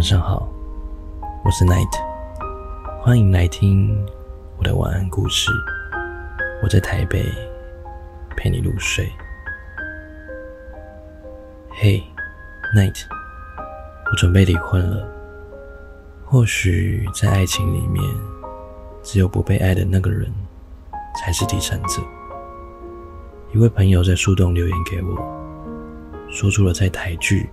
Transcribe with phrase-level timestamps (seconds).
[0.00, 0.48] 晚上好，
[1.44, 1.90] 我是 Night，
[3.02, 3.94] 欢迎来听
[4.56, 5.50] 我的晚安故事。
[6.62, 7.22] 我在台北
[8.34, 9.12] 陪你入睡。
[11.68, 12.02] 嘿
[12.74, 13.04] ，Night，
[14.10, 15.06] 我准备离婚了。
[16.24, 18.02] 或许在爱情里面，
[19.02, 20.32] 只有不被爱的那个人
[21.14, 22.00] 才是第三者。
[23.52, 25.14] 一位朋友在树洞留言给我，
[26.30, 27.50] 说出了在台剧。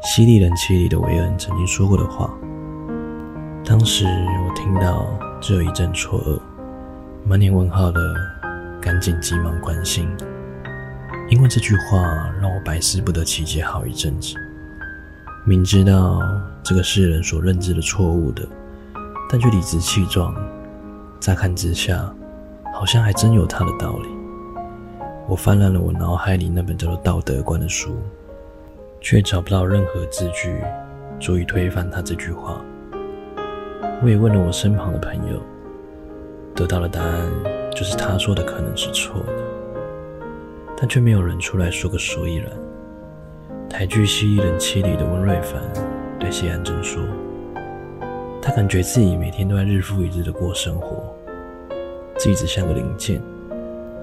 [0.00, 2.32] 犀利人妻里的韦恩曾经说过的话，
[3.64, 5.06] 当时我听到
[5.40, 6.40] 只有一阵错愕，
[7.24, 8.00] 满脸问号的
[8.80, 10.08] 赶紧急忙关心，
[11.28, 12.00] 因为这句话
[12.40, 14.36] 让我百思不得其解好一阵子。
[15.44, 16.20] 明知道
[16.62, 18.46] 这个世人所认知的错误的，
[19.28, 20.32] 但却理直气壮，
[21.18, 22.08] 乍看之下
[22.72, 24.08] 好像还真有他的道理。
[25.26, 27.96] 我翻烂了我脑海里那本叫做《道德观》的书。
[29.00, 30.60] 却找不到任何字句
[31.20, 32.64] 足以推翻他这句话。
[34.02, 35.42] 我也问了我身旁的朋友，
[36.54, 37.30] 得到的答案
[37.74, 39.32] 就是他说的可能是错的，
[40.76, 42.50] 但却没有人出来说个所以然。
[43.68, 45.62] 台剧《犀利人妻》里的温瑞凡
[46.18, 47.02] 对谢安珍说
[48.40, 51.14] ：“他感觉自己每天都在日复一日的过生活，
[52.16, 53.20] 自己只像个零件，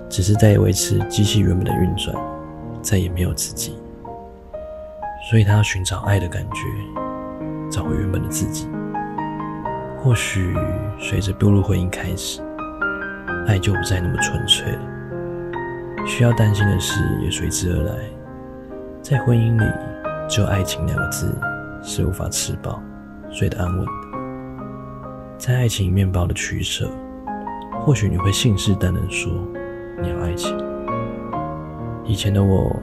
[0.08, 2.16] 只是在维持机器原本的运转，
[2.82, 3.76] 再也没有自己。”
[5.28, 6.62] 所以他要寻找爱的感觉，
[7.72, 8.70] 找回原本的自己。
[9.98, 10.54] 或许
[11.00, 12.44] 随着步入婚姻开始，
[13.48, 16.06] 爱就不再那么纯粹了。
[16.06, 17.96] 需要担心的事也随之而来。
[19.02, 19.66] 在婚姻里，
[20.30, 21.36] 只有爱情两个字
[21.82, 22.80] 是无法吃饱、
[23.32, 23.92] 睡得安稳的。
[25.40, 26.88] 在爱情面包的取舍，
[27.82, 29.34] 或许你会信誓旦旦说
[30.00, 30.56] 你要爱情。
[32.04, 32.80] 以前的我，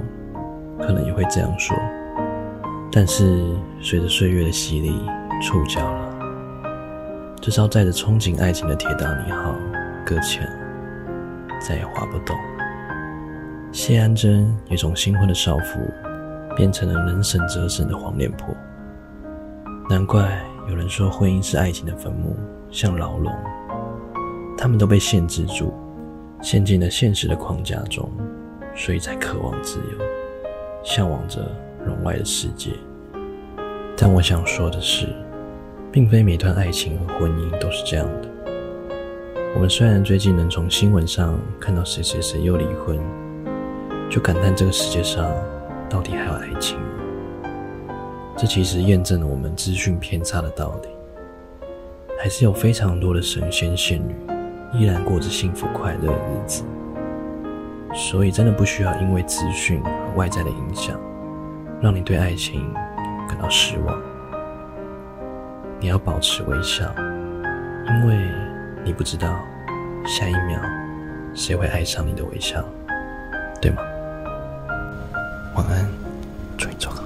[0.81, 1.77] 可能也会这样说。
[2.95, 3.43] 但是
[3.81, 4.91] 随着岁月的洗礼，
[5.43, 6.19] 触礁了。
[7.41, 9.57] 这艘载着憧憬爱情的铁达尼号
[10.05, 10.47] 搁浅，
[11.58, 12.36] 再也划不动。
[13.73, 15.80] 谢安贞也从新婚的少妇，
[16.55, 18.55] 变成了能省则省的黄脸婆。
[19.89, 20.39] 难怪
[20.69, 22.36] 有人说婚姻是爱情的坟墓，
[22.70, 23.35] 像牢笼，
[24.59, 25.73] 他们都被限制住，
[26.42, 28.07] 陷进了现实的框架中，
[28.77, 30.05] 所以才渴望自由，
[30.85, 31.41] 向往着。
[31.87, 32.70] 容外的世界，
[33.97, 35.07] 但我想说的是，
[35.91, 38.29] 并非每段爱情和婚姻都是这样的。
[39.55, 42.98] 我们虽然最近能从新闻上看到谁谁谁又离婚，
[44.09, 45.31] 就感叹这个世界上
[45.91, 46.87] 到底还有爱情吗？
[48.37, 50.89] 这其实验证了我们资讯偏差的道理，
[52.19, 54.15] 还是有非常多的神仙仙女
[54.73, 56.65] 依然过着幸福快乐的日子。
[57.95, 60.98] 所以，真的不需要因为资讯和外在的影响。
[61.83, 62.73] 让你对爱情
[63.29, 64.01] 感到失望，
[65.81, 66.85] 你要保持微笑，
[67.89, 68.31] 因为
[68.85, 69.37] 你不知道
[70.07, 70.61] 下一秒
[71.35, 72.65] 谁会爱上你的微笑，
[73.61, 73.83] 对吗？
[75.57, 75.85] 晚安，
[76.57, 77.02] 祝你做个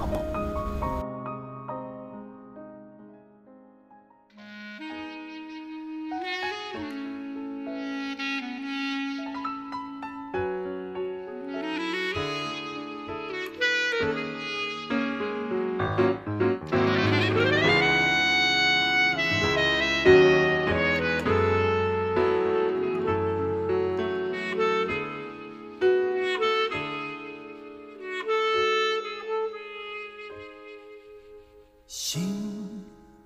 [31.87, 32.83] 心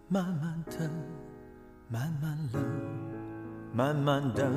[0.07, 0.88] 慢慢疼，
[1.89, 2.63] 慢慢冷，
[3.73, 4.55] 慢慢等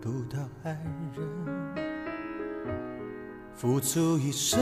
[0.00, 0.76] 不到爱
[1.14, 1.24] 人，
[3.54, 4.58] 付出一生，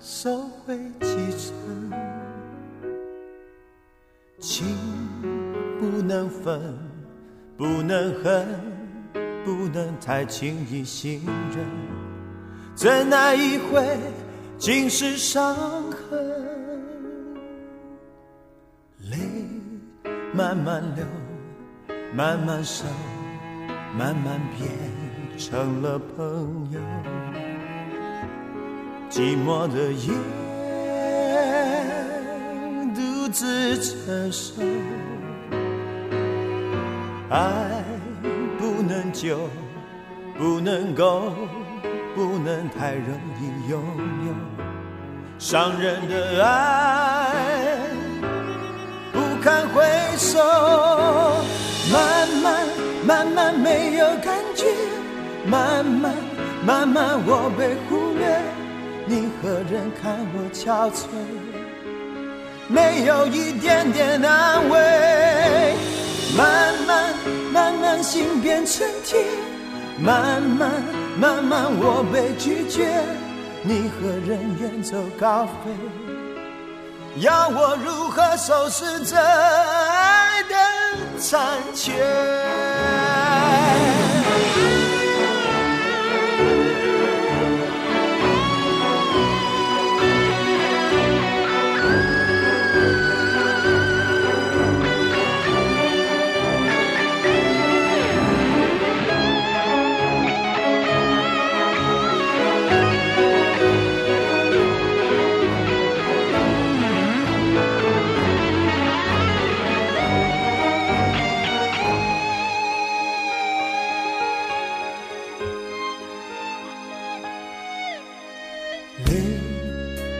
[0.00, 1.92] 收回几成，
[4.40, 4.66] 情
[5.78, 6.60] 不能分，
[7.56, 8.44] 不能恨，
[9.44, 11.24] 不能太轻易信
[11.54, 11.64] 任，
[12.74, 13.86] 怎奈一回。
[14.58, 15.54] 尽是伤
[15.92, 16.18] 痕，
[19.08, 19.16] 泪
[20.34, 21.04] 慢慢流，
[22.12, 22.84] 慢慢收，
[23.96, 24.68] 慢慢变
[25.38, 26.80] 成了朋友。
[29.08, 30.12] 寂寞的夜，
[32.96, 34.60] 独自承受，
[37.30, 37.84] 爱
[38.58, 39.48] 不能久，
[40.36, 41.32] 不能够。
[42.14, 43.06] 不能太容
[43.40, 43.80] 易拥
[44.26, 44.32] 有
[45.38, 47.78] 伤人的爱，
[49.12, 49.84] 不堪回
[50.16, 50.36] 首。
[51.92, 52.66] 慢慢
[53.06, 54.66] 慢慢没有感觉，
[55.46, 56.12] 慢慢
[56.64, 58.42] 慢慢我被忽略。
[59.06, 61.06] 你何人看我憔悴？
[62.66, 64.76] 没有一点点安慰。
[66.36, 67.14] 慢慢
[67.52, 69.24] 慢慢，心变成铁，
[69.98, 70.70] 慢慢
[71.16, 73.02] 慢慢，我被拒绝。
[73.62, 75.70] 你和人远走高飞，
[77.16, 80.54] 要我如何收拾这爱的
[81.18, 81.92] 残缺？